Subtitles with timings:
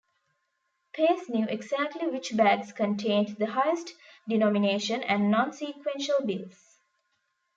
[0.95, 3.93] Pace knew exactly which bags contained the highest
[4.27, 6.79] denomination and non-sequential bills.